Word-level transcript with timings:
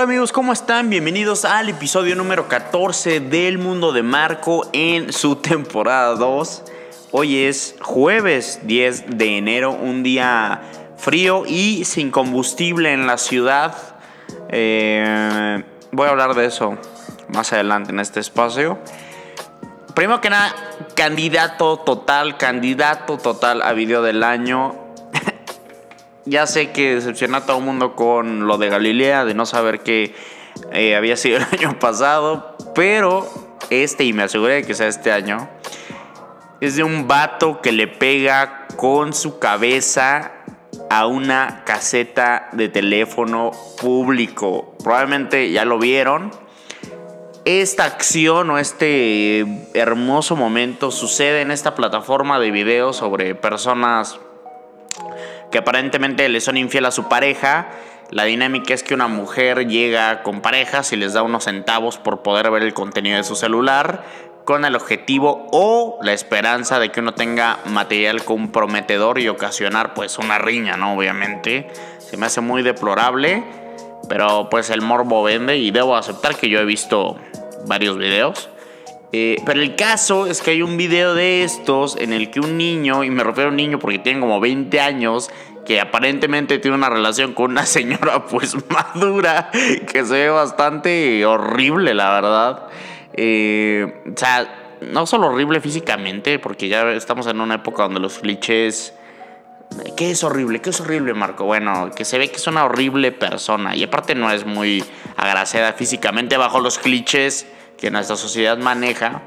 Hola 0.00 0.12
amigos, 0.12 0.32
¿cómo 0.32 0.54
están? 0.54 0.88
Bienvenidos 0.88 1.44
al 1.44 1.68
episodio 1.68 2.16
número 2.16 2.48
14 2.48 3.20
del 3.20 3.58
Mundo 3.58 3.92
de 3.92 4.02
Marco 4.02 4.66
en 4.72 5.12
su 5.12 5.36
temporada 5.36 6.14
2. 6.14 6.62
Hoy 7.10 7.44
es 7.44 7.74
jueves 7.82 8.60
10 8.62 9.18
de 9.18 9.36
enero, 9.36 9.72
un 9.72 10.02
día 10.02 10.62
frío 10.96 11.44
y 11.46 11.84
sin 11.84 12.10
combustible 12.10 12.94
en 12.94 13.06
la 13.06 13.18
ciudad. 13.18 13.76
Eh, 14.48 15.62
voy 15.92 16.06
a 16.06 16.10
hablar 16.10 16.32
de 16.32 16.46
eso 16.46 16.78
más 17.28 17.52
adelante 17.52 17.92
en 17.92 18.00
este 18.00 18.20
espacio. 18.20 18.78
Primero 19.94 20.22
que 20.22 20.30
nada, 20.30 20.54
candidato 20.94 21.76
total, 21.76 22.38
candidato 22.38 23.18
total 23.18 23.60
a 23.60 23.74
video 23.74 24.00
del 24.00 24.22
año. 24.22 24.79
Ya 26.24 26.46
sé 26.46 26.70
que 26.72 26.96
decepciona 26.96 27.38
a 27.38 27.46
todo 27.46 27.58
el 27.58 27.64
mundo 27.64 27.94
con 27.94 28.46
lo 28.46 28.58
de 28.58 28.68
Galilea, 28.68 29.24
de 29.24 29.34
no 29.34 29.46
saber 29.46 29.80
que 29.80 30.14
eh, 30.72 30.96
había 30.96 31.16
sido 31.16 31.38
el 31.38 31.44
año 31.52 31.78
pasado, 31.78 32.56
pero 32.74 33.28
este, 33.70 34.04
y 34.04 34.12
me 34.12 34.24
aseguré 34.24 34.54
de 34.54 34.62
que 34.64 34.74
sea 34.74 34.88
este 34.88 35.12
año, 35.12 35.48
es 36.60 36.76
de 36.76 36.82
un 36.82 37.08
vato 37.08 37.60
que 37.62 37.72
le 37.72 37.86
pega 37.86 38.66
con 38.76 39.12
su 39.12 39.38
cabeza 39.38 40.32
a 40.90 41.06
una 41.06 41.62
caseta 41.64 42.48
de 42.52 42.68
teléfono 42.68 43.52
público. 43.80 44.74
Probablemente 44.82 45.50
ya 45.52 45.64
lo 45.64 45.78
vieron. 45.78 46.32
Esta 47.44 47.84
acción 47.84 48.50
o 48.50 48.58
este 48.58 49.46
hermoso 49.72 50.36
momento 50.36 50.90
sucede 50.90 51.40
en 51.40 51.50
esta 51.50 51.74
plataforma 51.74 52.38
de 52.38 52.50
videos 52.50 52.96
sobre 52.96 53.34
personas 53.34 54.20
que 55.50 55.58
aparentemente 55.58 56.28
le 56.28 56.40
son 56.40 56.56
infiel 56.56 56.86
a 56.86 56.90
su 56.90 57.08
pareja. 57.08 57.68
La 58.10 58.24
dinámica 58.24 58.74
es 58.74 58.82
que 58.82 58.94
una 58.94 59.08
mujer 59.08 59.66
llega 59.68 60.22
con 60.22 60.40
parejas 60.40 60.92
y 60.92 60.96
les 60.96 61.12
da 61.12 61.22
unos 61.22 61.44
centavos 61.44 61.98
por 61.98 62.22
poder 62.22 62.50
ver 62.50 62.62
el 62.62 62.74
contenido 62.74 63.16
de 63.16 63.24
su 63.24 63.36
celular 63.36 64.04
con 64.44 64.64
el 64.64 64.74
objetivo 64.74 65.46
o 65.52 65.98
la 66.02 66.12
esperanza 66.12 66.80
de 66.80 66.90
que 66.90 67.00
uno 67.00 67.14
tenga 67.14 67.58
material 67.66 68.24
comprometedor 68.24 69.20
y 69.20 69.28
ocasionar 69.28 69.94
pues 69.94 70.18
una 70.18 70.38
riña, 70.38 70.76
¿no? 70.76 70.96
Obviamente. 70.96 71.68
Se 71.98 72.16
me 72.16 72.26
hace 72.26 72.40
muy 72.40 72.62
deplorable, 72.62 73.44
pero 74.08 74.48
pues 74.50 74.70
el 74.70 74.80
morbo 74.80 75.22
vende 75.22 75.58
y 75.58 75.70
debo 75.70 75.94
aceptar 75.96 76.34
que 76.34 76.48
yo 76.48 76.58
he 76.58 76.64
visto 76.64 77.16
varios 77.66 77.96
videos. 77.96 78.48
Eh, 79.12 79.42
pero 79.44 79.60
el 79.60 79.74
caso 79.74 80.26
es 80.26 80.40
que 80.40 80.52
hay 80.52 80.62
un 80.62 80.76
video 80.76 81.14
de 81.14 81.42
estos 81.42 81.96
en 81.96 82.12
el 82.12 82.30
que 82.30 82.38
un 82.38 82.56
niño, 82.56 83.02
y 83.02 83.10
me 83.10 83.24
refiero 83.24 83.48
a 83.48 83.50
un 83.50 83.56
niño 83.56 83.78
porque 83.78 83.98
tiene 83.98 84.20
como 84.20 84.38
20 84.38 84.80
años, 84.80 85.30
que 85.64 85.80
aparentemente 85.80 86.58
tiene 86.58 86.76
una 86.76 86.90
relación 86.90 87.34
con 87.34 87.50
una 87.50 87.66
señora 87.66 88.26
pues 88.26 88.56
madura, 88.70 89.50
que 89.52 90.04
se 90.04 90.14
ve 90.14 90.28
bastante 90.30 91.24
horrible, 91.26 91.94
la 91.94 92.12
verdad. 92.12 92.68
Eh, 93.12 94.02
o 94.06 94.18
sea, 94.18 94.76
no 94.80 95.06
solo 95.06 95.28
horrible 95.28 95.60
físicamente, 95.60 96.38
porque 96.38 96.68
ya 96.68 96.90
estamos 96.92 97.26
en 97.26 97.40
una 97.40 97.56
época 97.56 97.82
donde 97.84 98.00
los 98.00 98.18
clichés... 98.18 98.94
¿Qué 99.96 100.10
es 100.10 100.24
horrible? 100.24 100.60
¿Qué 100.60 100.70
es 100.70 100.80
horrible, 100.80 101.14
Marco? 101.14 101.44
Bueno, 101.44 101.92
que 101.94 102.04
se 102.04 102.18
ve 102.18 102.28
que 102.28 102.36
es 102.38 102.46
una 102.48 102.64
horrible 102.64 103.12
persona 103.12 103.76
y 103.76 103.84
aparte 103.84 104.16
no 104.16 104.32
es 104.32 104.44
muy 104.44 104.84
agraciada 105.16 105.74
físicamente 105.74 106.36
bajo 106.36 106.58
los 106.58 106.78
clichés 106.78 107.46
que 107.80 107.90
nuestra 107.90 108.16
sociedad 108.16 108.58
maneja. 108.58 109.22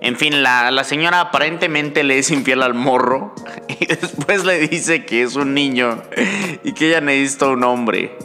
En 0.00 0.16
fin, 0.16 0.42
la, 0.42 0.84
señora 0.84 1.20
aparentemente 1.20 2.02
le 2.02 2.18
es 2.18 2.30
infiel 2.30 2.62
al 2.62 2.74
morro 2.74 3.34
y 3.80 3.86
después 3.86 4.44
le 4.44 4.66
dice 4.66 5.06
que 5.06 5.22
es 5.22 5.36
un 5.36 5.54
niño 5.54 6.02
y 6.64 6.72
que 6.72 6.88
ella 6.88 7.00
necesita 7.00 7.48
un 7.48 7.62
hombre. 7.62 8.16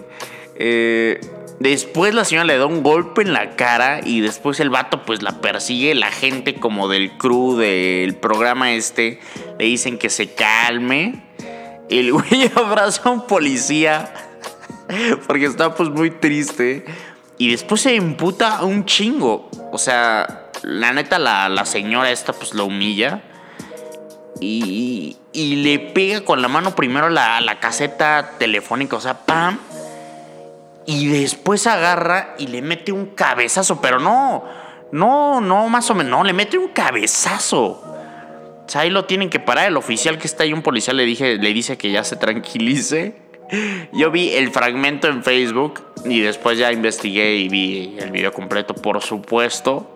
Eh, 0.55 1.21
Después 1.59 2.13
la 2.13 2.23
señora 2.23 2.45
le 2.45 2.57
da 2.57 2.67
un 2.67 2.83
golpe 2.83 3.23
en 3.23 3.33
la 3.33 3.55
cara 3.55 4.01
y 4.03 4.21
después 4.21 4.59
el 4.59 4.69
vato 4.69 5.03
pues 5.03 5.23
la 5.23 5.41
persigue. 5.41 5.95
La 5.95 6.11
gente 6.11 6.53
como 6.55 6.87
del 6.87 7.17
crew 7.17 7.57
del 7.57 8.15
programa 8.15 8.73
este 8.73 9.19
le 9.57 9.65
dicen 9.65 9.97
que 9.97 10.09
se 10.09 10.33
calme. 10.33 11.23
El 11.89 12.13
güey 12.13 12.51
abraza 12.55 13.09
a 13.09 13.11
un 13.11 13.25
policía 13.25 14.13
porque 15.27 15.45
está 15.45 15.73
pues 15.73 15.89
muy 15.89 16.11
triste. 16.11 16.85
Y 17.37 17.51
después 17.51 17.81
se 17.81 17.95
imputa 17.95 18.63
un 18.63 18.85
chingo. 18.85 19.49
O 19.71 19.77
sea, 19.77 20.49
la 20.63 20.91
neta 20.91 21.19
la, 21.19 21.65
señora 21.65 22.11
esta 22.11 22.33
pues 22.33 22.53
lo 22.53 22.65
humilla. 22.65 23.21
Y, 24.39 25.17
y, 25.33 25.55
le 25.57 25.79
pega 25.79 26.21
con 26.21 26.41
la 26.43 26.47
mano 26.47 26.75
primero 26.75 27.09
la, 27.09 27.41
la 27.41 27.59
caseta 27.59 28.33
telefónica. 28.37 28.95
O 28.95 29.01
sea, 29.01 29.25
pam 29.25 29.59
y 30.87 31.07
después 31.07 31.67
agarra 31.67 32.33
y 32.39 32.47
le 32.47 32.61
mete 32.61 32.93
un 32.93 33.07
cabezazo, 33.07 33.81
pero 33.81 33.99
no, 33.99 34.45
no, 34.93 35.41
no, 35.41 35.67
más 35.67 35.91
o 35.91 35.93
menos, 35.93 36.09
no, 36.09 36.23
le 36.23 36.31
mete 36.31 36.57
un 36.57 36.69
cabezazo. 36.69 37.65
O 37.65 38.69
sea, 38.69 38.81
ahí 38.81 38.89
lo 38.89 39.03
tienen 39.03 39.29
que 39.29 39.41
parar. 39.41 39.67
El 39.67 39.75
oficial 39.75 40.17
que 40.17 40.27
está 40.27 40.43
ahí, 40.43 40.53
un 40.53 40.61
policía, 40.61 40.93
le, 40.93 41.03
dije, 41.03 41.35
le 41.35 41.53
dice 41.53 41.77
que 41.77 41.91
ya 41.91 42.05
se 42.05 42.15
tranquilice. 42.15 43.17
Yo 43.93 44.11
vi 44.11 44.33
el 44.33 44.51
fragmento 44.51 45.07
en 45.07 45.23
Facebook 45.23 45.81
y 46.05 46.19
después 46.19 46.57
ya 46.57 46.71
investigué 46.71 47.35
y 47.37 47.49
vi 47.49 47.95
el 47.99 48.11
video 48.11 48.33
completo, 48.33 48.73
por 48.73 49.01
supuesto. 49.01 49.95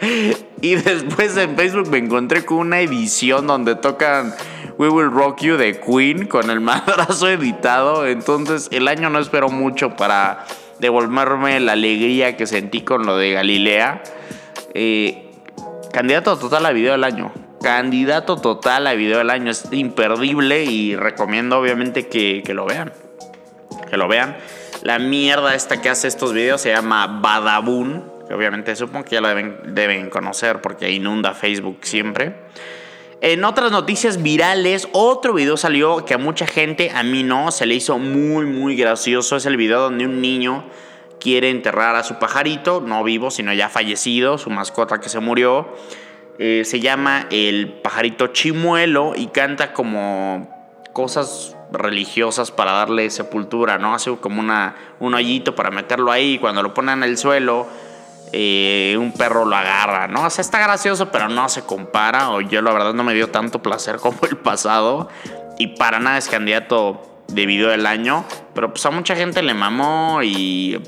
y 0.60 0.74
después 0.74 1.36
en 1.36 1.56
Facebook 1.56 1.88
me 1.88 1.98
encontré 1.98 2.44
con 2.44 2.58
una 2.58 2.80
edición 2.80 3.46
donde 3.46 3.76
tocan 3.76 4.34
We 4.78 4.88
Will 4.88 5.10
Rock 5.10 5.40
You 5.42 5.56
de 5.56 5.80
Queen 5.80 6.26
con 6.26 6.50
el 6.50 6.60
madrazo 6.62 7.28
editado. 7.28 8.06
Entonces 8.06 8.68
el 8.72 8.88
año 8.88 9.10
no 9.10 9.18
espero 9.18 9.48
mucho 9.48 9.96
para 9.96 10.44
devolverme 10.80 11.60
la 11.60 11.72
alegría 11.72 12.36
que 12.36 12.46
sentí 12.46 12.82
con 12.82 13.06
lo 13.06 13.16
de 13.16 13.32
Galilea. 13.32 14.02
Eh, 14.74 15.30
candidato 15.92 16.36
total 16.36 16.66
a 16.66 16.72
video 16.72 16.92
del 16.92 17.04
año. 17.04 17.32
Candidato 17.64 18.36
total 18.36 18.86
a 18.86 18.92
video 18.92 19.16
del 19.16 19.30
año. 19.30 19.50
Es 19.50 19.72
imperdible 19.72 20.64
y 20.64 20.96
recomiendo 20.96 21.58
obviamente 21.58 22.08
que, 22.08 22.42
lo 22.52 22.66
vean. 22.66 22.92
Que 23.88 23.96
lo 23.96 24.06
vean. 24.06 24.36
La 24.82 24.98
mierda 24.98 25.54
esta 25.54 25.80
que 25.80 25.88
hace 25.88 26.08
estos 26.08 26.34
videos 26.34 26.60
se 26.60 26.74
llama 26.74 27.06
Badabun. 27.22 28.04
Que 28.28 28.34
obviamente 28.34 28.76
supongo 28.76 29.06
que 29.06 29.14
ya 29.14 29.22
la 29.22 29.30
deben, 29.30 29.74
deben 29.74 30.10
conocer 30.10 30.60
porque 30.60 30.90
inunda 30.90 31.32
Facebook 31.32 31.78
siempre. 31.80 32.34
En 33.22 33.42
otras 33.44 33.72
noticias 33.72 34.22
virales, 34.22 34.86
otro 34.92 35.32
video 35.32 35.56
salió 35.56 36.04
que 36.04 36.12
a 36.12 36.18
mucha 36.18 36.46
gente, 36.46 36.90
a 36.94 37.02
mí 37.02 37.22
no, 37.22 37.50
se 37.50 37.64
le 37.64 37.76
hizo 37.76 37.98
muy, 37.98 38.44
muy 38.44 38.76
gracioso. 38.76 39.36
Es 39.36 39.46
el 39.46 39.56
video 39.56 39.80
donde 39.80 40.04
un 40.04 40.20
niño 40.20 40.66
quiere 41.18 41.48
enterrar 41.48 41.96
a 41.96 42.02
su 42.02 42.18
pajarito, 42.18 42.82
no 42.82 43.02
vivo, 43.04 43.30
sino 43.30 43.54
ya 43.54 43.70
fallecido, 43.70 44.36
su 44.36 44.50
mascota 44.50 45.00
que 45.00 45.08
se 45.08 45.20
murió. 45.20 45.74
Eh, 46.38 46.62
se 46.64 46.80
llama 46.80 47.26
el 47.30 47.68
pajarito 47.82 48.28
chimuelo 48.28 49.12
y 49.16 49.28
canta 49.28 49.72
como 49.72 50.48
cosas 50.92 51.56
religiosas 51.72 52.50
para 52.50 52.72
darle 52.72 53.10
sepultura, 53.10 53.78
¿no? 53.78 53.94
Hace 53.94 54.16
como 54.16 54.40
una, 54.40 54.74
un 55.00 55.14
hoyito 55.14 55.54
para 55.54 55.70
meterlo 55.70 56.10
ahí 56.10 56.34
y 56.34 56.38
cuando 56.38 56.62
lo 56.62 56.74
ponen 56.74 57.02
en 57.02 57.10
el 57.10 57.18
suelo 57.18 57.66
eh, 58.36 58.96
un 58.98 59.12
perro 59.12 59.44
lo 59.44 59.54
agarra, 59.54 60.08
¿no? 60.08 60.24
O 60.24 60.30
sea, 60.30 60.42
está 60.42 60.58
gracioso, 60.58 61.12
pero 61.12 61.28
no 61.28 61.48
se 61.48 61.62
compara. 61.62 62.30
O 62.30 62.40
yo 62.40 62.62
la 62.62 62.72
verdad 62.72 62.92
no 62.92 63.04
me 63.04 63.14
dio 63.14 63.30
tanto 63.30 63.62
placer 63.62 63.96
como 64.00 64.18
el 64.28 64.36
pasado. 64.36 65.08
Y 65.56 65.68
para 65.68 66.00
nada 66.00 66.18
es 66.18 66.28
candidato 66.28 67.00
de 67.28 67.46
video 67.46 67.68
del 67.68 67.86
año. 67.86 68.24
Pero 68.52 68.70
pues 68.70 68.84
a 68.86 68.90
mucha 68.90 69.14
gente 69.14 69.40
le 69.42 69.54
mamó 69.54 70.20
y... 70.24 70.80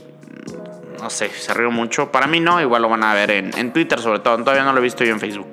No 1.01 1.11
sé, 1.11 1.29
se 1.31 1.55
rió 1.55 1.71
mucho. 1.71 2.11
Para 2.11 2.27
mí 2.27 2.41
no, 2.41 2.61
igual 2.61 2.83
lo 2.83 2.89
van 2.89 3.05
a 3.05 3.15
ver 3.15 3.31
en, 3.31 3.73
Twitter 3.73 4.01
sobre 4.01 4.21
todo. 4.21 4.37
Todavía 4.39 4.65
no 4.65 4.73
lo 4.73 4.79
he 4.79 4.83
visto 4.83 5.05
yo 5.05 5.13
en 5.13 5.21
Facebook. 5.21 5.49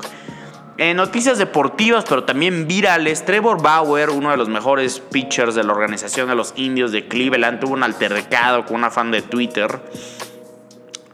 En 0.77 0.97
noticias 0.97 1.37
deportivas, 1.37 2.03
pero 2.07 2.23
también 2.23 2.67
virales, 2.67 3.25
Trevor 3.25 3.61
Bauer, 3.61 4.09
uno 4.09 4.31
de 4.31 4.37
los 4.37 4.49
mejores 4.49 4.99
pitchers 4.99 5.53
de 5.53 5.63
la 5.63 5.71
organización 5.71 6.27
de 6.29 6.35
los 6.35 6.53
indios 6.55 6.91
de 6.91 7.07
Cleveland, 7.07 7.59
tuvo 7.59 7.73
un 7.73 7.83
altercado 7.83 8.65
con 8.65 8.77
una 8.77 8.89
fan 8.89 9.11
de 9.11 9.21
Twitter 9.21 9.79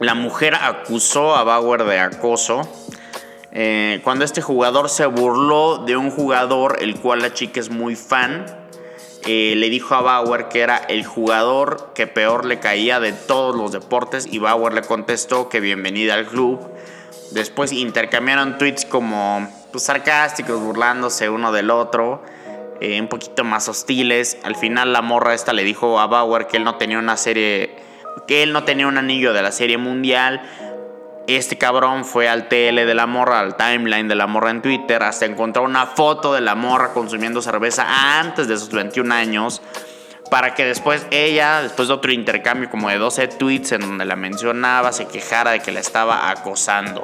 la 0.00 0.14
mujer 0.14 0.54
acusó 0.54 1.36
a 1.36 1.44
Bauer 1.44 1.84
de 1.84 1.98
acoso. 2.00 2.62
Eh, 3.52 4.00
cuando 4.02 4.24
este 4.24 4.40
jugador 4.40 4.88
se 4.88 5.04
burló 5.04 5.84
de 5.84 5.96
un 5.96 6.10
jugador 6.10 6.78
el 6.80 6.98
cual 6.98 7.20
la 7.20 7.34
chica 7.34 7.60
es 7.60 7.68
muy 7.68 7.96
fan, 7.96 8.46
eh, 9.26 9.54
le 9.56 9.68
dijo 9.68 9.94
a 9.94 10.00
Bauer 10.00 10.48
que 10.48 10.60
era 10.60 10.76
el 10.76 11.04
jugador 11.04 11.92
que 11.94 12.06
peor 12.06 12.46
le 12.46 12.58
caía 12.58 13.00
de 13.00 13.12
todos 13.12 13.54
los 13.54 13.72
deportes 13.72 14.26
y 14.30 14.38
Bauer 14.38 14.72
le 14.72 14.82
contestó 14.82 15.48
que 15.48 15.60
bienvenida 15.60 16.14
al 16.14 16.26
club. 16.26 16.60
Después 17.30 17.72
intercambiaron 17.72 18.58
tweets 18.58 18.86
como 18.86 19.46
pues, 19.72 19.84
sarcásticos, 19.84 20.60
burlándose 20.60 21.28
uno 21.28 21.52
del 21.52 21.70
otro, 21.70 22.22
eh, 22.80 23.00
un 23.00 23.08
poquito 23.08 23.44
más 23.44 23.68
hostiles. 23.68 24.38
Al 24.42 24.56
final 24.56 24.92
la 24.92 25.02
morra 25.02 25.34
esta 25.34 25.52
le 25.52 25.64
dijo 25.64 26.00
a 26.00 26.06
Bauer 26.06 26.46
que 26.46 26.56
él 26.56 26.64
no 26.64 26.76
tenía 26.76 26.98
una 26.98 27.16
serie 27.16 27.76
que 28.26 28.42
él 28.42 28.52
no 28.52 28.64
tenía 28.64 28.86
un 28.86 28.98
anillo 28.98 29.32
de 29.32 29.42
la 29.42 29.52
serie 29.52 29.76
mundial. 29.76 30.42
Este 31.26 31.58
cabrón 31.58 32.04
fue 32.04 32.28
al 32.28 32.48
TL 32.48 32.86
de 32.86 32.94
la 32.94 33.06
morra, 33.06 33.40
al 33.40 33.56
timeline 33.56 34.08
de 34.08 34.14
la 34.14 34.26
morra 34.26 34.50
en 34.50 34.62
Twitter, 34.62 35.02
hasta 35.02 35.26
encontrar 35.26 35.64
una 35.64 35.86
foto 35.86 36.32
de 36.32 36.40
la 36.40 36.54
morra 36.54 36.92
consumiendo 36.92 37.42
cerveza 37.42 38.18
antes 38.18 38.48
de 38.48 38.56
sus 38.56 38.70
21 38.70 39.14
años. 39.14 39.62
para 40.30 40.54
que 40.54 40.64
después 40.64 41.08
ella, 41.10 41.60
después 41.60 41.88
de 41.88 41.94
otro 41.94 42.12
intercambio 42.12 42.70
como 42.70 42.88
de 42.88 42.98
12 42.98 43.26
tweets 43.26 43.72
en 43.72 43.80
donde 43.80 44.04
la 44.04 44.14
mencionaba, 44.14 44.92
se 44.92 45.08
quejara 45.08 45.50
de 45.50 45.58
que 45.58 45.72
la 45.72 45.80
estaba 45.80 46.30
acosando. 46.30 47.02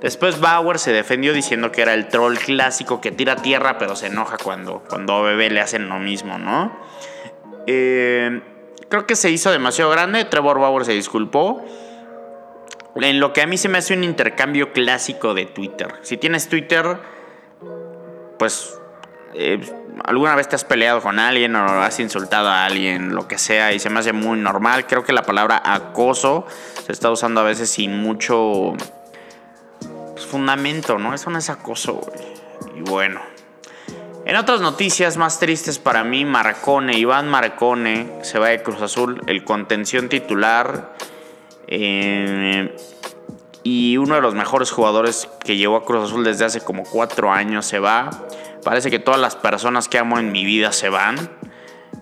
Después 0.00 0.40
Bauer 0.40 0.80
se 0.80 0.92
defendió 0.92 1.32
diciendo 1.32 1.70
que 1.70 1.82
era 1.82 1.94
el 1.94 2.08
troll 2.08 2.36
clásico 2.36 3.00
que 3.00 3.12
tira 3.12 3.36
tierra 3.36 3.78
pero 3.78 3.94
se 3.94 4.08
enoja 4.08 4.38
cuando, 4.42 4.82
cuando 4.88 5.22
bebé 5.22 5.50
le 5.50 5.60
hacen 5.60 5.88
lo 5.88 6.00
mismo, 6.00 6.36
¿no? 6.36 6.76
Eh, 7.68 8.42
creo 8.88 9.06
que 9.06 9.14
se 9.14 9.30
hizo 9.30 9.52
demasiado 9.52 9.90
grande, 9.92 10.24
Trevor 10.24 10.58
Bauer 10.58 10.84
se 10.84 10.92
disculpó. 10.92 11.64
En 12.96 13.20
lo 13.20 13.32
que 13.32 13.42
a 13.42 13.46
mí 13.46 13.56
se 13.56 13.68
me 13.68 13.78
hace 13.78 13.94
un 13.94 14.04
intercambio 14.04 14.72
clásico 14.72 15.34
de 15.34 15.46
Twitter. 15.46 15.94
Si 16.02 16.16
tienes 16.16 16.48
Twitter, 16.48 16.98
pues 18.38 18.78
eh, 19.34 19.60
alguna 20.04 20.36
vez 20.36 20.48
te 20.48 20.54
has 20.54 20.64
peleado 20.64 21.00
con 21.00 21.18
alguien 21.18 21.56
o 21.56 21.82
has 21.82 21.98
insultado 21.98 22.48
a 22.48 22.64
alguien, 22.64 23.14
lo 23.14 23.26
que 23.26 23.38
sea, 23.38 23.72
y 23.72 23.80
se 23.80 23.90
me 23.90 24.00
hace 24.00 24.12
muy 24.12 24.38
normal. 24.38 24.86
Creo 24.86 25.04
que 25.04 25.12
la 25.12 25.22
palabra 25.22 25.60
acoso 25.64 26.46
se 26.84 26.92
está 26.92 27.10
usando 27.10 27.40
a 27.40 27.44
veces 27.44 27.70
sin 27.70 27.98
mucho 27.98 28.74
pues, 30.12 30.26
fundamento, 30.26 30.98
¿no? 30.98 31.14
Eso 31.14 31.30
no 31.30 31.38
es 31.38 31.50
acoso, 31.50 32.00
Y 32.76 32.80
bueno. 32.82 33.20
En 34.26 34.36
otras 34.36 34.62
noticias 34.62 35.18
más 35.18 35.38
tristes 35.38 35.78
para 35.78 36.02
mí, 36.02 36.24
Marcone, 36.24 36.96
Iván 36.96 37.28
Marcone, 37.28 38.10
se 38.22 38.38
va 38.38 38.48
de 38.48 38.62
Cruz 38.62 38.80
Azul, 38.80 39.20
el 39.26 39.44
contención 39.44 40.08
titular. 40.08 40.94
Eh, 41.66 42.74
y 43.62 43.96
uno 43.96 44.14
de 44.14 44.20
los 44.20 44.34
mejores 44.34 44.70
jugadores 44.70 45.28
que 45.42 45.56
llegó 45.56 45.76
a 45.76 45.84
Cruz 45.84 46.04
Azul 46.04 46.22
desde 46.22 46.44
hace 46.44 46.60
como 46.60 46.84
cuatro 46.84 47.32
años 47.32 47.64
se 47.64 47.78
va. 47.78 48.10
Parece 48.62 48.90
que 48.90 48.98
todas 48.98 49.18
las 49.18 49.36
personas 49.36 49.88
que 49.88 49.98
amo 49.98 50.18
en 50.18 50.30
mi 50.32 50.44
vida 50.44 50.70
se 50.72 50.90
van. 50.90 51.30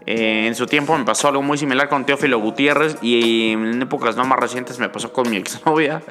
Eh, 0.06 0.47
en 0.49 0.55
su 0.56 0.67
tiempo 0.67 0.99
me 0.99 1.05
pasó 1.05 1.29
algo 1.29 1.43
muy 1.43 1.56
similar 1.56 1.88
con 1.88 2.05
Teófilo 2.05 2.41
Gutiérrez 2.41 2.97
y 3.03 3.53
en 3.53 3.81
épocas 3.81 4.17
no 4.17 4.25
más 4.25 4.41
recientes 4.41 4.79
me 4.81 4.88
pasó 4.88 5.12
con 5.12 5.31
mi 5.31 5.37
exnovia. 5.37 6.03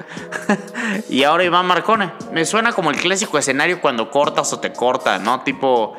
y 1.10 1.22
ahora 1.24 1.44
Iván 1.44 1.66
Marcone. 1.66 2.12
Me 2.32 2.46
suena 2.46 2.72
como 2.72 2.90
el 2.90 2.96
clásico 2.96 3.36
escenario 3.36 3.80
cuando 3.80 4.10
cortas 4.10 4.52
o 4.54 4.60
te 4.60 4.72
cortan, 4.72 5.22
¿no? 5.22 5.42
Tipo, 5.42 5.94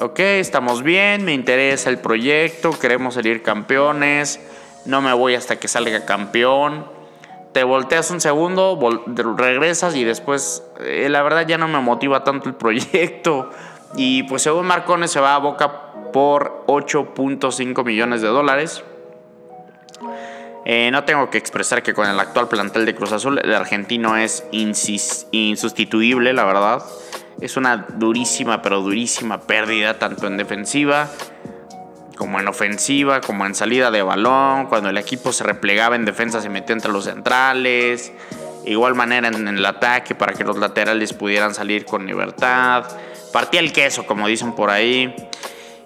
ok, 0.00 0.18
estamos 0.18 0.82
bien, 0.82 1.24
me 1.24 1.32
interesa 1.32 1.88
el 1.88 1.98
proyecto, 1.98 2.78
queremos 2.78 3.14
salir 3.14 3.42
campeones, 3.42 4.40
no 4.84 5.00
me 5.00 5.12
voy 5.12 5.34
hasta 5.34 5.56
que 5.56 5.68
salga 5.68 6.04
campeón. 6.04 6.86
Te 7.52 7.64
volteas 7.64 8.10
un 8.10 8.20
segundo, 8.20 8.78
regresas 9.36 9.94
y 9.94 10.04
después, 10.04 10.64
eh, 10.80 11.08
la 11.10 11.22
verdad 11.22 11.46
ya 11.46 11.58
no 11.58 11.68
me 11.68 11.80
motiva 11.80 12.24
tanto 12.24 12.48
el 12.48 12.54
proyecto. 12.56 13.50
Y 13.94 14.22
pues 14.24 14.42
según 14.42 14.66
Marcone 14.66 15.08
se 15.08 15.20
va 15.20 15.34
a 15.34 15.38
Boca 15.38 15.92
por 16.12 16.64
8.5 16.66 17.84
millones 17.84 18.22
de 18.22 18.28
dólares. 18.28 18.82
Eh, 20.64 20.90
no 20.92 21.04
tengo 21.04 21.28
que 21.28 21.38
expresar 21.38 21.82
que 21.82 21.92
con 21.92 22.08
el 22.08 22.18
actual 22.20 22.48
plantel 22.48 22.86
de 22.86 22.94
Cruz 22.94 23.12
Azul 23.12 23.40
el 23.42 23.52
argentino 23.52 24.16
es 24.16 24.46
insustituible, 24.52 26.32
la 26.32 26.44
verdad. 26.44 26.82
Es 27.40 27.56
una 27.56 27.76
durísima, 27.76 28.62
pero 28.62 28.80
durísima 28.80 29.40
pérdida, 29.40 29.98
tanto 29.98 30.26
en 30.26 30.36
defensiva 30.36 31.10
como 32.22 32.38
en 32.38 32.46
ofensiva, 32.46 33.20
como 33.20 33.44
en 33.46 33.56
salida 33.56 33.90
de 33.90 34.02
balón. 34.02 34.66
Cuando 34.66 34.90
el 34.90 34.96
equipo 34.96 35.32
se 35.32 35.42
replegaba 35.42 35.96
en 35.96 36.04
defensa 36.04 36.40
se 36.40 36.48
metió 36.48 36.72
entre 36.72 36.92
los 36.92 37.06
centrales. 37.06 38.12
Igual 38.64 38.94
manera 38.94 39.26
en 39.26 39.48
el 39.48 39.66
ataque 39.66 40.14
para 40.14 40.32
que 40.32 40.44
los 40.44 40.56
laterales 40.56 41.12
pudieran 41.12 41.52
salir 41.52 41.84
con 41.84 42.06
libertad 42.06 42.84
partía 43.32 43.60
el 43.60 43.72
queso, 43.72 44.06
como 44.06 44.28
dicen 44.28 44.52
por 44.52 44.70
ahí. 44.70 45.14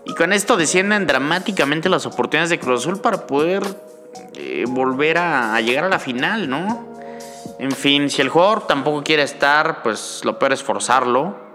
Y 0.04 0.14
con 0.14 0.32
esto 0.32 0.56
descienden 0.56 1.06
dramáticamente 1.06 1.88
las 1.88 2.04
oportunidades 2.04 2.50
de 2.50 2.58
Cruz 2.58 2.82
Azul 2.82 3.00
para 3.00 3.26
poder 3.26 3.62
eh, 4.34 4.64
volver 4.68 5.18
a, 5.18 5.58
llegar 5.60 5.84
a 5.84 5.88
la 5.88 5.98
final, 5.98 6.50
¿no? 6.50 6.94
En 7.58 7.72
fin, 7.72 8.10
si 8.10 8.20
el 8.20 8.28
jugador 8.28 8.66
tampoco 8.66 9.02
quiere 9.02 9.22
estar, 9.22 9.82
pues 9.82 10.20
lo 10.24 10.38
peor 10.38 10.52
es 10.52 10.62
forzarlo. 10.62 11.45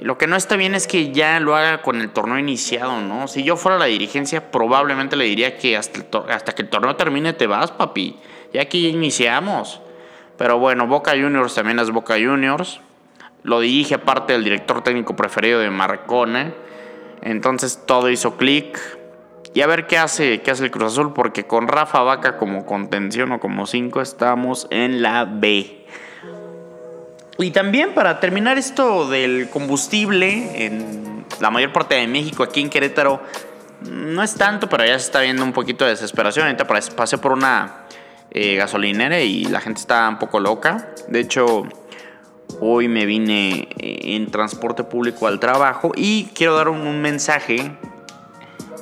Lo 0.00 0.16
que 0.16 0.26
no 0.26 0.36
está 0.36 0.56
bien 0.56 0.74
es 0.74 0.86
que 0.86 1.12
ya 1.12 1.40
lo 1.40 1.56
haga 1.56 1.82
con 1.82 2.00
el 2.00 2.10
torneo 2.10 2.38
iniciado, 2.38 3.00
¿no? 3.00 3.26
Si 3.26 3.42
yo 3.42 3.56
fuera 3.56 3.78
la 3.78 3.86
dirigencia, 3.86 4.50
probablemente 4.50 5.16
le 5.16 5.24
diría 5.24 5.56
que 5.56 5.76
hasta, 5.76 6.00
hasta 6.28 6.54
que 6.54 6.62
el 6.62 6.68
torneo 6.68 6.94
termine 6.94 7.32
te 7.32 7.46
vas, 7.46 7.72
papi. 7.72 8.16
Ya 8.52 8.62
aquí 8.62 8.86
iniciamos. 8.86 9.80
Pero 10.36 10.58
bueno, 10.58 10.86
Boca 10.86 11.12
Juniors 11.12 11.54
también 11.54 11.80
es 11.80 11.90
Boca 11.90 12.14
Juniors. 12.14 12.80
Lo 13.42 13.60
dirige 13.60 13.96
aparte 13.96 14.34
del 14.34 14.44
director 14.44 14.82
técnico 14.82 15.16
preferido 15.16 15.58
de 15.58 15.70
Marcone. 15.70 16.54
Entonces 17.22 17.82
todo 17.84 18.08
hizo 18.08 18.36
clic. 18.36 18.78
Y 19.54 19.62
a 19.62 19.66
ver 19.66 19.88
qué 19.88 19.98
hace, 19.98 20.42
qué 20.42 20.52
hace 20.52 20.64
el 20.64 20.70
Cruz 20.70 20.92
Azul, 20.92 21.12
porque 21.12 21.44
con 21.44 21.66
Rafa 21.66 22.02
Vaca 22.02 22.36
como 22.36 22.66
contención 22.66 23.32
o 23.32 23.40
como 23.40 23.66
5 23.66 24.00
estamos 24.00 24.68
en 24.70 25.02
la 25.02 25.24
B. 25.24 25.84
Y 27.38 27.50
también 27.52 27.94
para 27.94 28.20
terminar 28.20 28.58
esto 28.58 29.08
del 29.08 29.48
combustible, 29.50 30.66
en 30.66 31.24
la 31.40 31.50
mayor 31.50 31.72
parte 31.72 31.94
de 31.94 32.06
México, 32.06 32.42
aquí 32.42 32.60
en 32.60 32.68
Querétaro, 32.68 33.22
no 33.82 34.22
es 34.22 34.34
tanto, 34.34 34.68
pero 34.68 34.84
ya 34.84 34.98
se 34.98 35.06
está 35.06 35.20
viendo 35.20 35.44
un 35.44 35.52
poquito 35.52 35.84
de 35.84 35.92
desesperación. 35.92 36.46
Ahorita 36.46 36.66
pasé 36.96 37.18
por 37.18 37.32
una 37.32 37.84
eh, 38.30 38.56
gasolinera 38.56 39.20
y 39.20 39.44
la 39.44 39.60
gente 39.60 39.80
está 39.80 40.08
un 40.08 40.18
poco 40.18 40.40
loca. 40.40 40.88
De 41.06 41.20
hecho, 41.20 41.68
Hoy 42.60 42.88
me 42.88 43.06
vine 43.06 43.68
eh, 43.78 44.16
en 44.16 44.30
transporte 44.30 44.82
público 44.82 45.26
al 45.26 45.38
trabajo 45.38 45.92
y 45.94 46.24
quiero 46.34 46.56
dar 46.56 46.68
un, 46.68 47.00
mensaje 47.00 47.72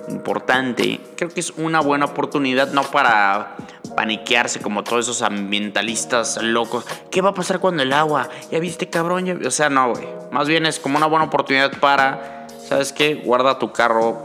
importante. 0.08 1.00
Creo 1.17 1.29
que 1.29 1.41
es 1.41 1.50
una 1.50 1.81
buena 1.81 2.06
oportunidad, 2.06 2.73
no 2.73 2.82
para 2.85 3.56
paniquearse 3.96 4.60
como 4.60 4.84
todos 4.84 5.06
esos 5.06 5.22
ambientalistas 5.22 6.40
locos. 6.43 6.87
¿Qué 7.10 7.22
va 7.22 7.31
a 7.31 7.34
pasar 7.34 7.58
cuando 7.58 7.82
el 7.82 7.93
agua? 7.93 8.28
¿Ya 8.50 8.60
viste, 8.60 8.88
cabrón? 8.88 9.44
O 9.44 9.50
sea, 9.50 9.69
no, 9.69 9.94
güey. 9.94 10.06
Más 10.31 10.46
bien 10.46 10.66
es 10.66 10.78
como 10.78 10.98
una 10.98 11.06
buena 11.06 11.25
oportunidad 11.25 11.72
para, 11.81 12.46
¿sabes 12.69 12.93
qué? 12.93 13.14
Guarda 13.14 13.58
tu 13.58 13.72
carro 13.72 14.22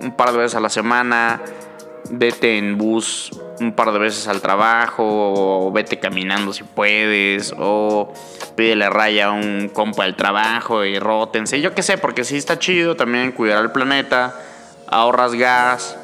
un 0.00 0.16
par 0.16 0.32
de 0.32 0.38
veces 0.38 0.56
a 0.56 0.60
la 0.60 0.70
semana, 0.70 1.42
vete 2.10 2.58
en 2.58 2.78
bus 2.78 3.30
un 3.60 3.72
par 3.72 3.92
de 3.92 3.98
veces 3.98 4.26
al 4.26 4.40
trabajo, 4.40 5.04
o 5.04 5.70
vete 5.70 5.98
caminando 5.98 6.52
si 6.54 6.64
puedes, 6.64 7.54
o 7.58 8.12
pídele 8.56 8.88
raya 8.88 9.26
a 9.26 9.32
un 9.32 9.68
compa 9.68 10.04
del 10.04 10.16
trabajo 10.16 10.84
y 10.84 10.98
rótense. 10.98 11.60
Yo 11.60 11.74
qué 11.74 11.82
sé, 11.82 11.98
porque 11.98 12.24
sí 12.24 12.36
está 12.36 12.58
chido 12.58 12.96
también 12.96 13.32
cuidar 13.32 13.62
el 13.62 13.70
planeta, 13.70 14.34
ahorras 14.88 15.34
gas. 15.34 15.99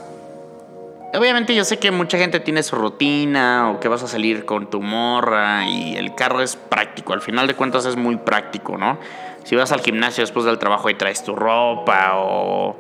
Obviamente 1.16 1.54
yo 1.54 1.64
sé 1.64 1.78
que 1.78 1.90
mucha 1.90 2.18
gente 2.18 2.40
tiene 2.40 2.62
su 2.62 2.76
rutina 2.76 3.70
o 3.70 3.80
que 3.80 3.88
vas 3.88 4.02
a 4.02 4.08
salir 4.08 4.44
con 4.44 4.68
tu 4.68 4.82
morra 4.82 5.66
y 5.66 5.96
el 5.96 6.14
carro 6.14 6.42
es 6.42 6.56
práctico, 6.56 7.14
al 7.14 7.23
final 7.23 7.46
de 7.46 7.54
cuentas 7.54 7.87
es 7.87 7.96
muy 7.96 8.16
práctico, 8.16 8.76
¿no? 8.76 8.99
Si 9.44 9.56
vas 9.56 9.73
al 9.73 9.80
gimnasio 9.80 10.23
después 10.23 10.44
del 10.44 10.58
trabajo 10.58 10.90
y 10.90 10.94
traes 10.94 11.25
tu 11.25 11.35
ropa 11.35 12.16
o 12.16 12.76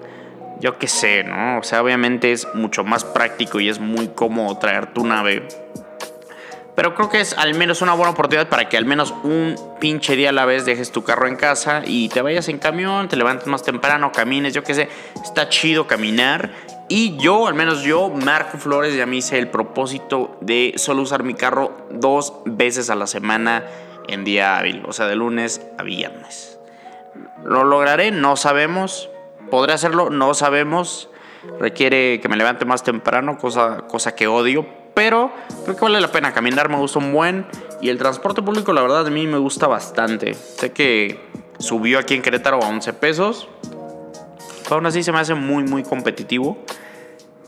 yo 0.60 0.78
qué 0.78 0.86
sé, 0.86 1.24
¿no? 1.24 1.58
O 1.58 1.62
sea, 1.62 1.82
obviamente 1.82 2.32
es 2.32 2.46
mucho 2.54 2.84
más 2.84 3.04
práctico 3.04 3.58
y 3.58 3.70
es 3.70 3.80
muy 3.80 4.08
cómodo 4.08 4.58
traer 4.58 4.92
tu 4.92 5.06
nave. 5.06 5.46
Pero 6.74 6.94
creo 6.94 7.08
que 7.08 7.20
es 7.20 7.32
al 7.38 7.54
menos 7.54 7.80
una 7.80 7.94
buena 7.94 8.10
oportunidad 8.10 8.50
para 8.50 8.68
que 8.68 8.76
al 8.76 8.84
menos 8.84 9.14
un 9.22 9.54
pinche 9.80 10.14
día 10.14 10.28
a 10.28 10.32
la 10.32 10.44
vez 10.44 10.66
dejes 10.66 10.92
tu 10.92 11.04
carro 11.04 11.26
en 11.26 11.36
casa 11.36 11.82
y 11.86 12.10
te 12.10 12.20
vayas 12.20 12.48
en 12.50 12.58
camión, 12.58 13.08
te 13.08 13.16
levantes 13.16 13.46
más 13.46 13.62
temprano, 13.62 14.12
camines, 14.12 14.52
yo 14.52 14.62
qué 14.62 14.74
sé. 14.74 14.88
Está 15.24 15.48
chido 15.48 15.86
caminar. 15.86 16.75
Y 16.88 17.16
yo, 17.16 17.48
al 17.48 17.54
menos 17.54 17.82
yo, 17.82 18.10
Marco 18.10 18.58
Flores, 18.58 18.94
ya 18.94 19.06
me 19.06 19.16
hice 19.16 19.38
el 19.38 19.48
propósito 19.48 20.36
de 20.40 20.74
solo 20.76 21.02
usar 21.02 21.24
mi 21.24 21.34
carro 21.34 21.76
dos 21.90 22.34
veces 22.44 22.90
a 22.90 22.94
la 22.94 23.08
semana 23.08 23.64
en 24.06 24.24
día 24.24 24.56
hábil, 24.56 24.84
o 24.86 24.92
sea, 24.92 25.06
de 25.06 25.16
lunes 25.16 25.66
a 25.78 25.82
viernes. 25.82 26.60
¿Lo 27.44 27.64
lograré? 27.64 28.12
No 28.12 28.36
sabemos. 28.36 29.10
¿Podré 29.50 29.72
hacerlo? 29.72 30.10
No 30.10 30.34
sabemos. 30.34 31.08
Requiere 31.58 32.20
que 32.20 32.28
me 32.28 32.36
levante 32.36 32.64
más 32.64 32.82
temprano, 32.82 33.38
cosa, 33.38 33.82
cosa 33.88 34.14
que 34.14 34.26
odio. 34.26 34.66
Pero 34.94 35.30
creo 35.64 35.76
que 35.76 35.82
vale 35.82 36.00
la 36.00 36.10
pena. 36.10 36.32
Caminar 36.32 36.68
me 36.68 36.76
gusta 36.76 36.98
un 36.98 37.12
buen. 37.12 37.46
Y 37.80 37.88
el 37.88 37.98
transporte 37.98 38.42
público, 38.42 38.72
la 38.72 38.82
verdad, 38.82 39.06
a 39.06 39.10
mí 39.10 39.26
me 39.26 39.38
gusta 39.38 39.66
bastante. 39.66 40.34
Sé 40.34 40.72
que 40.72 41.20
subió 41.58 41.98
aquí 41.98 42.14
en 42.14 42.22
Querétaro 42.22 42.62
a 42.62 42.68
11 42.68 42.92
pesos. 42.94 43.48
Pero 44.66 44.76
aún 44.76 44.86
así 44.86 45.02
se 45.02 45.12
me 45.12 45.18
hace 45.18 45.34
muy, 45.34 45.64
muy 45.64 45.82
competitivo. 45.82 46.58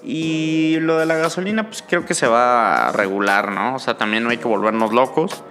Y 0.02 0.78
lo 0.80 0.98
de 0.98 1.06
la 1.06 1.16
gasolina, 1.16 1.66
pues 1.66 1.84
creo 1.86 2.06
que 2.06 2.14
se 2.14 2.26
va 2.26 2.88
a 2.88 2.92
regular, 2.92 3.50
¿no? 3.50 3.74
O 3.74 3.78
sea, 3.78 3.98
también 3.98 4.24
no 4.24 4.30
hay 4.30 4.38
que 4.38 4.48
volvernos 4.48 4.92
locos. 4.92 5.42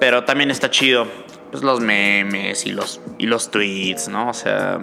Pero 0.00 0.24
también 0.24 0.50
está 0.50 0.70
chido. 0.70 1.06
Pues 1.50 1.62
los 1.62 1.80
memes 1.80 2.64
y 2.64 2.72
los, 2.72 3.00
y 3.18 3.26
los 3.26 3.50
tweets, 3.50 4.08
¿no? 4.08 4.30
O 4.30 4.34
sea, 4.34 4.80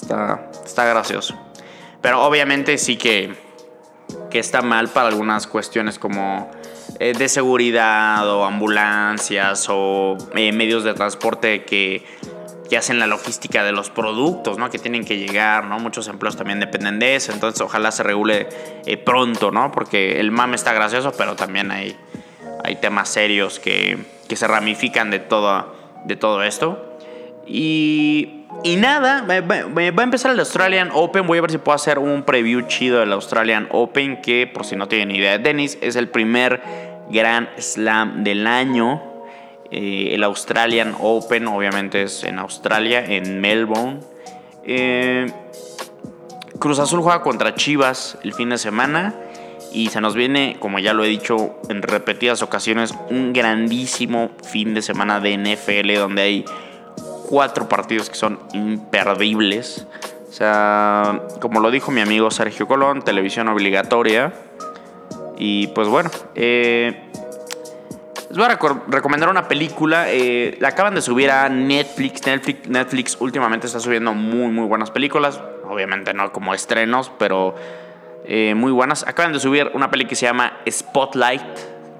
Está, 0.00 0.48
está 0.64 0.84
gracioso. 0.84 1.34
Pero 2.00 2.22
obviamente 2.24 2.78
sí 2.78 2.96
que, 2.96 3.34
que 4.30 4.38
está 4.38 4.62
mal 4.62 4.88
para 4.88 5.08
algunas 5.08 5.46
cuestiones 5.46 5.98
como 5.98 6.50
eh, 7.00 7.14
de 7.14 7.28
seguridad 7.28 8.28
o 8.28 8.44
ambulancias 8.44 9.66
o 9.68 10.16
eh, 10.34 10.52
medios 10.52 10.84
de 10.84 10.94
transporte 10.94 11.64
que 11.64 12.04
que 12.68 12.76
hacen 12.76 12.98
la 12.98 13.06
logística 13.06 13.64
de 13.64 13.72
los 13.72 13.90
productos, 13.90 14.58
¿no? 14.58 14.70
Que 14.70 14.78
tienen 14.78 15.04
que 15.04 15.18
llegar, 15.18 15.64
¿no? 15.64 15.78
Muchos 15.78 16.08
empleos 16.08 16.36
también 16.36 16.60
dependen 16.60 16.98
de 16.98 17.16
eso, 17.16 17.32
entonces 17.32 17.60
ojalá 17.60 17.90
se 17.90 18.02
regule 18.02 18.48
eh, 18.86 18.96
pronto, 18.96 19.50
¿no? 19.50 19.72
Porque 19.72 20.20
el 20.20 20.30
mame 20.30 20.56
está 20.56 20.72
gracioso, 20.72 21.12
pero 21.16 21.36
también 21.36 21.70
hay, 21.70 21.96
hay 22.64 22.76
temas 22.76 23.08
serios 23.08 23.58
que, 23.58 23.98
que 24.28 24.36
se 24.36 24.46
ramifican 24.46 25.10
de 25.10 25.18
todo, 25.18 25.74
de 26.04 26.16
todo 26.16 26.42
esto. 26.42 26.84
Y, 27.46 28.44
y 28.62 28.76
nada, 28.76 29.24
va, 29.26 29.34
a 29.34 30.04
empezar 30.04 30.32
el 30.32 30.40
Australian 30.40 30.90
Open. 30.92 31.26
Voy 31.26 31.38
a 31.38 31.40
ver 31.40 31.50
si 31.50 31.58
puedo 31.58 31.74
hacer 31.74 31.98
un 31.98 32.22
preview 32.24 32.62
chido 32.62 33.00
del 33.00 33.12
Australian 33.12 33.68
Open, 33.70 34.20
que 34.20 34.46
por 34.46 34.66
si 34.66 34.76
no 34.76 34.88
tienen 34.88 35.10
idea 35.10 35.32
de 35.32 35.38
tenis, 35.38 35.78
es 35.80 35.96
el 35.96 36.08
primer 36.08 36.60
Grand 37.10 37.48
Slam 37.58 38.22
del 38.22 38.46
año. 38.46 39.02
Eh, 39.70 40.10
el 40.12 40.24
Australian 40.24 40.94
Open, 40.98 41.46
obviamente, 41.46 42.02
es 42.02 42.24
en 42.24 42.38
Australia, 42.38 43.04
en 43.04 43.40
Melbourne. 43.40 44.00
Eh, 44.64 45.30
Cruz 46.58 46.78
Azul 46.78 47.00
juega 47.00 47.22
contra 47.22 47.54
Chivas 47.54 48.18
el 48.22 48.32
fin 48.34 48.50
de 48.50 48.58
semana. 48.58 49.14
Y 49.72 49.88
se 49.88 50.00
nos 50.00 50.14
viene, 50.14 50.56
como 50.60 50.78
ya 50.78 50.94
lo 50.94 51.04
he 51.04 51.08
dicho 51.08 51.60
en 51.68 51.82
repetidas 51.82 52.42
ocasiones, 52.42 52.94
un 53.10 53.34
grandísimo 53.34 54.30
fin 54.42 54.72
de 54.72 54.80
semana 54.80 55.20
de 55.20 55.36
NFL 55.36 55.94
donde 55.98 56.22
hay 56.22 56.44
cuatro 57.28 57.68
partidos 57.68 58.08
que 58.08 58.16
son 58.16 58.38
imperdibles. 58.54 59.86
O 60.28 60.32
sea, 60.32 61.22
como 61.40 61.60
lo 61.60 61.70
dijo 61.70 61.90
mi 61.90 62.00
amigo 62.00 62.30
Sergio 62.30 62.66
Colón, 62.66 63.02
televisión 63.02 63.48
obligatoria. 63.48 64.32
Y 65.38 65.68
pues 65.68 65.88
bueno, 65.88 66.10
eh, 66.34 67.07
les 68.28 68.36
voy 68.36 68.46
a 68.46 68.58
recomendar 68.88 69.30
una 69.30 69.48
película. 69.48 70.12
Eh, 70.12 70.56
la 70.60 70.68
acaban 70.68 70.94
de 70.94 71.00
subir 71.00 71.30
a 71.30 71.48
Netflix. 71.48 72.26
Netflix. 72.26 72.68
Netflix 72.68 73.16
últimamente 73.20 73.66
está 73.66 73.80
subiendo 73.80 74.12
muy, 74.12 74.50
muy 74.52 74.66
buenas 74.66 74.90
películas. 74.90 75.40
Obviamente 75.64 76.12
no 76.12 76.30
como 76.30 76.52
estrenos, 76.52 77.10
pero 77.18 77.54
eh, 78.26 78.54
muy 78.54 78.70
buenas. 78.70 79.06
Acaban 79.06 79.32
de 79.32 79.40
subir 79.40 79.70
una 79.72 79.90
película 79.90 80.10
que 80.10 80.16
se 80.16 80.26
llama 80.26 80.58
Spotlight. 80.68 81.42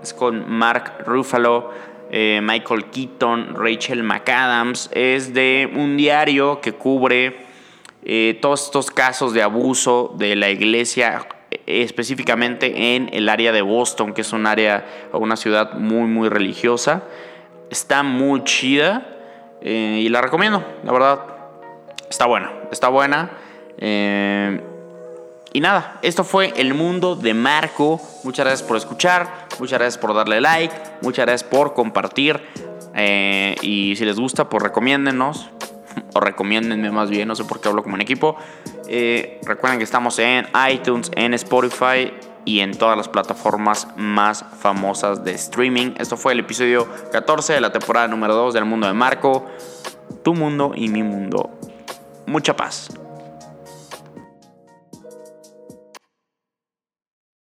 Es 0.02 0.12
con 0.12 0.50
Mark 0.50 1.04
Ruffalo, 1.06 1.70
eh, 2.10 2.40
Michael 2.42 2.86
Keaton, 2.90 3.54
Rachel 3.56 4.02
McAdams. 4.02 4.90
Es 4.92 5.32
de 5.32 5.70
un 5.74 5.96
diario 5.96 6.60
que 6.60 6.72
cubre 6.72 7.48
todos 8.40 8.64
estos 8.64 8.90
casos 8.90 9.34
de 9.34 9.42
abuso 9.42 10.14
de 10.16 10.34
la 10.34 10.48
iglesia 10.48 11.26
específicamente 11.68 12.94
en 12.94 13.10
el 13.12 13.28
área 13.28 13.52
de 13.52 13.62
Boston, 13.62 14.14
que 14.14 14.22
es 14.22 14.32
un 14.32 14.46
área 14.46 14.86
o 15.12 15.18
una 15.18 15.36
ciudad 15.36 15.74
muy, 15.74 16.08
muy 16.08 16.28
religiosa. 16.28 17.02
Está 17.70 18.02
muy 18.02 18.44
chida 18.44 19.06
eh, 19.60 20.00
y 20.02 20.08
la 20.08 20.22
recomiendo, 20.22 20.64
la 20.84 20.92
verdad. 20.92 21.20
Está 22.08 22.26
buena, 22.26 22.52
está 22.72 22.88
buena. 22.88 23.30
Eh, 23.76 24.60
y 25.52 25.60
nada, 25.60 25.98
esto 26.02 26.24
fue 26.24 26.52
El 26.56 26.74
Mundo 26.74 27.16
de 27.16 27.34
Marco. 27.34 28.00
Muchas 28.24 28.46
gracias 28.46 28.66
por 28.66 28.76
escuchar, 28.76 29.46
muchas 29.58 29.78
gracias 29.78 29.98
por 29.98 30.14
darle 30.14 30.40
like, 30.40 30.74
muchas 31.02 31.26
gracias 31.26 31.48
por 31.48 31.74
compartir. 31.74 32.40
Eh, 32.94 33.54
y 33.62 33.94
si 33.96 34.04
les 34.04 34.18
gusta, 34.18 34.48
pues 34.48 34.62
recomiéndenos 34.62 35.50
o 36.14 36.20
recomiéndenme 36.20 36.90
más 36.90 37.10
bien, 37.10 37.28
no 37.28 37.34
sé 37.34 37.44
por 37.44 37.60
qué 37.60 37.68
hablo 37.68 37.82
como 37.82 37.94
un 37.94 38.00
equipo. 38.00 38.36
Eh, 38.88 39.40
recuerden 39.44 39.78
que 39.78 39.84
estamos 39.84 40.18
en 40.18 40.46
iTunes, 40.70 41.10
en 41.14 41.34
Spotify 41.34 42.12
y 42.44 42.60
en 42.60 42.76
todas 42.76 42.96
las 42.96 43.08
plataformas 43.08 43.88
más 43.96 44.44
famosas 44.60 45.24
de 45.24 45.32
streaming. 45.32 45.92
Esto 45.98 46.16
fue 46.16 46.32
el 46.32 46.40
episodio 46.40 46.88
14 47.12 47.52
de 47.52 47.60
la 47.60 47.72
temporada 47.72 48.08
número 48.08 48.34
2 48.34 48.54
del 48.54 48.64
mundo 48.64 48.86
de 48.86 48.94
Marco. 48.94 49.46
Tu 50.22 50.34
mundo 50.34 50.72
y 50.74 50.88
mi 50.88 51.02
mundo. 51.02 51.50
Mucha 52.26 52.56
paz. 52.56 52.88